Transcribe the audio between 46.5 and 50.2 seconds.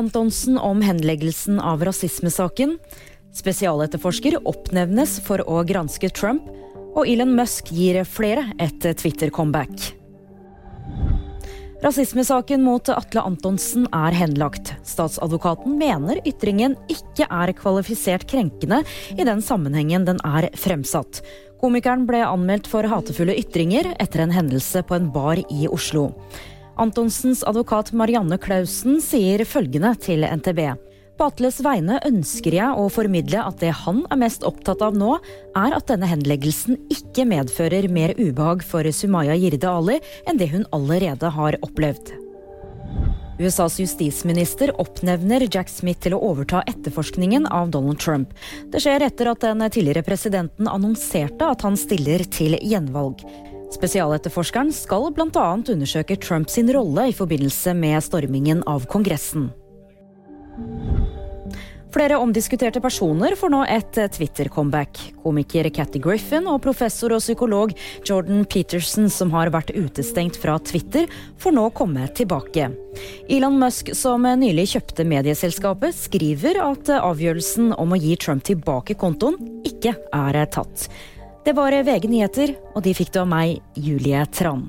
etterforskningen av Donald Trump. Det skjer etter at den tidligere